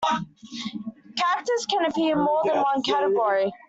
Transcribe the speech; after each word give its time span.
Characters 1.15 1.67
can 1.69 1.85
appear 1.85 2.13
in 2.13 2.23
more 2.23 2.41
than 2.43 2.55
one 2.59 2.81
category. 2.81 3.51